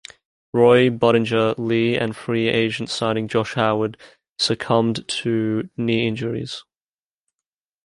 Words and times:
Roy, 0.51 0.89
Budinger, 0.89 1.53
Lee 1.59 1.95
and 1.95 2.15
free 2.15 2.47
agent 2.47 2.89
signing 2.89 3.27
Josh 3.27 3.53
Howard 3.53 3.97
succumbed 4.39 5.07
to 5.09 5.69
knee 5.77 6.07
injuries. 6.07 6.63